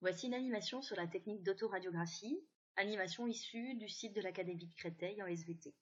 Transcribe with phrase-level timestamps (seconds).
[0.00, 2.40] Voici une animation sur la technique d'autoradiographie,
[2.76, 5.74] animation issue du site de l'Académie de Créteil en SVT.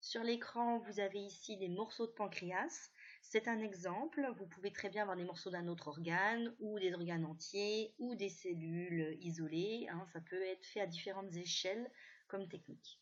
[0.00, 2.90] Sur l'écran, vous avez ici des morceaux de pancréas.
[3.22, 6.92] C'est un exemple, vous pouvez très bien avoir des morceaux d'un autre organe, ou des
[6.92, 9.86] organes entiers, ou des cellules isolées.
[9.92, 10.04] Hein.
[10.12, 11.88] ça peut être fait à différentes échelles
[12.26, 13.00] comme technique.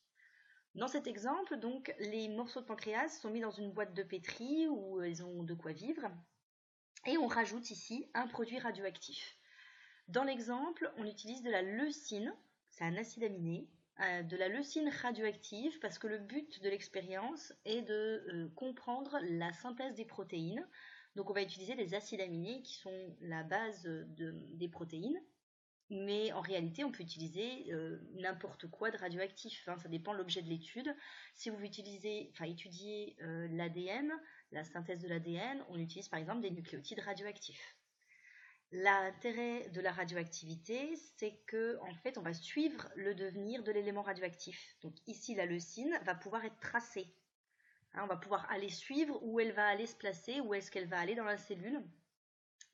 [0.74, 4.68] Dans cet exemple, donc, les morceaux de pancréas sont mis dans une boîte de pétri
[4.68, 6.10] où ils ont de quoi vivre.
[7.06, 9.38] Et on rajoute ici un produit radioactif.
[10.08, 12.34] Dans l'exemple, on utilise de la leucine,
[12.70, 13.68] c'est un acide aminé,
[14.00, 19.18] euh, de la leucine radioactive parce que le but de l'expérience est de euh, comprendre
[19.22, 20.66] la synthèse des protéines.
[21.14, 25.20] Donc on va utiliser des acides aminés qui sont la base des protéines
[25.90, 29.68] mais en réalité, on peut utiliser euh, n'importe quoi de radioactif.
[29.68, 30.94] Hein, ça dépend de l'objet de l'étude.
[31.34, 34.10] Si vous utilisez, enfin, étudiez l'ADN,
[34.50, 37.76] la synthèse de l'ADN, on utilise par exemple des nucléotides radioactifs.
[38.76, 44.02] L'intérêt de la radioactivité, c'est que en fait, on va suivre le devenir de l'élément
[44.02, 44.74] radioactif.
[44.82, 47.06] Donc ici, la leucine va pouvoir être tracée.
[47.92, 50.88] Hein, on va pouvoir aller suivre où elle va aller se placer, où est-ce qu'elle
[50.88, 51.84] va aller dans la cellule.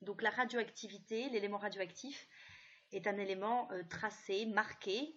[0.01, 2.27] Donc la radioactivité, l'élément radioactif,
[2.91, 5.15] est un élément euh, tracé, marqué.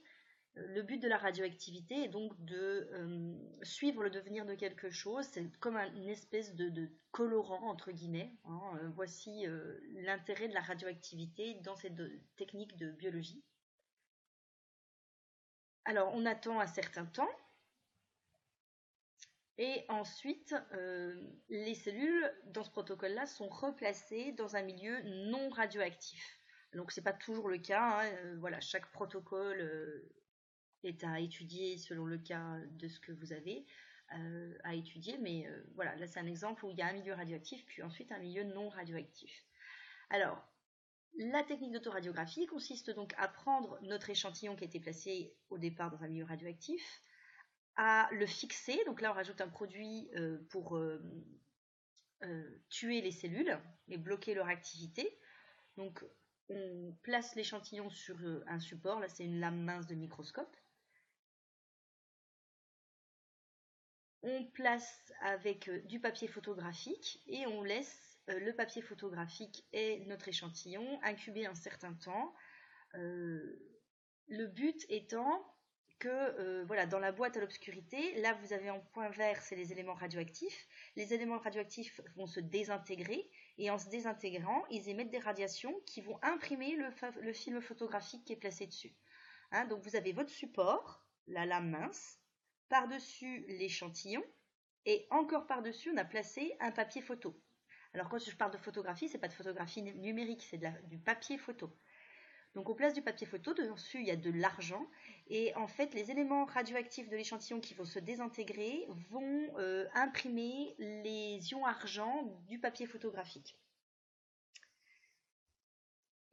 [0.57, 4.91] Euh, le but de la radioactivité est donc de euh, suivre le devenir de quelque
[4.91, 5.25] chose.
[5.33, 8.33] C'est comme une espèce de, colorant, entre guillemets.
[8.45, 8.93] Hein.
[8.95, 9.47] voici
[9.93, 12.01] l'intérêt de la radioactivité dans cette
[12.37, 13.45] technique de biologie.
[15.85, 17.31] Alors, on attend un certain temps.
[19.59, 20.57] Et ensuite,
[21.49, 26.41] les cellules dans ce protocole-là sont replacées dans un milieu non radioactif.
[26.75, 28.01] Donc c'est pas toujours le cas.
[28.01, 28.07] Hein.
[28.07, 30.11] Euh, voilà, chaque protocole euh,
[30.87, 33.67] est à étudier selon le cas de ce que vous avez
[34.15, 35.19] euh, à étudier.
[35.19, 38.13] Mais voilà, là c'est un exemple où il y a un milieu radioactif, puis ensuite
[38.13, 39.45] un milieu non radioactif.
[40.11, 40.43] Alors,
[41.17, 45.91] la technique d'autoradiographie consiste donc à prendre notre échantillon qui a été placé au départ
[45.91, 46.83] dans un milieu radioactif,
[47.77, 48.79] à le fixer.
[48.87, 50.11] Donc là, on rajoute un produit
[50.51, 50.79] pour
[52.69, 53.59] tuer les cellules
[53.89, 55.19] et bloquer leur activité.
[55.77, 56.05] Donc
[56.49, 60.57] on place l'échantillon sur euh, un support, là c'est une lame mince de microscope.
[64.27, 70.01] On place avec euh, du papier photographique et on laisse euh, le papier photographique et
[70.07, 72.35] notre échantillon incuber un certain temps.
[72.95, 75.45] le but étant
[75.99, 79.73] que voilà, dans la boîte à l'obscurité, là vous avez en point vert, c'est les
[79.73, 80.67] éléments radioactifs.
[80.97, 86.01] Les éléments radioactifs vont se désintégrer et en se désintégrant, ils émettent des radiations qui
[86.01, 88.95] vont imprimer le, film photographique qui est placé dessus.
[89.53, 92.19] Hein, donc vous avez votre support, la lame mince,
[92.69, 94.23] par-dessus l'échantillon,
[94.87, 97.35] et encore par-dessus, on a placé un papier photo.
[97.95, 101.71] Alors quand je parle de photographie, c'est pas de photographie numérique, c'est du papier photo.
[102.55, 104.87] Donc on place du papier photo, dessus il y a de l'argent,
[105.29, 110.75] et en fait les éléments radioactifs de l'échantillon qui vont se désintégrer vont euh, imprimer
[110.79, 113.59] les ions argent du papier photographique.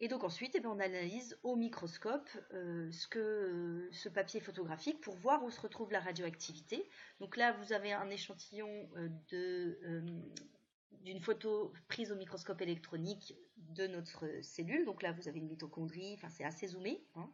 [0.01, 4.39] Et donc ensuite, eh ben, on analyse au microscope euh, ce, que, euh, ce papier
[4.39, 6.89] photographique pour voir où se retrouve la radioactivité.
[7.19, 8.89] Donc là, vous avez un échantillon
[9.29, 14.85] d'une photo prise au microscope électronique de notre cellule.
[14.85, 17.03] Donc là, vous avez une mitochondrie, enfin c'est assez zoomé.
[17.15, 17.29] Hein.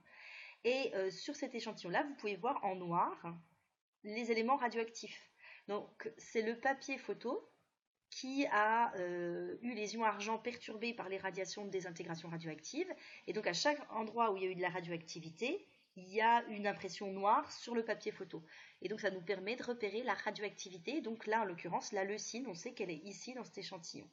[0.65, 3.33] Et euh, sur cet échantillon-là, vous pouvez voir en noir
[4.03, 5.31] les éléments radioactifs.
[5.69, 7.49] Donc c'est le papier photo
[8.09, 12.87] qui a euh, eu les ions argent perturbés par les radiations de désintégration radioactive.
[13.27, 16.21] Et donc à chaque endroit où il y a eu de la radioactivité, il y
[16.21, 18.43] a une impression noire sur le papier photo.
[18.81, 21.01] Et donc ça nous permet de repérer la radioactivité.
[21.01, 24.07] Donc là, en l'occurrence, la leucine, on sait qu'elle est ici dans cet échantillon.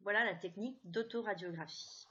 [0.00, 2.06] Voilà la technique d'autoradiographie.